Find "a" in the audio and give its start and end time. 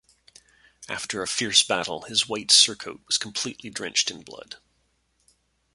1.21-1.27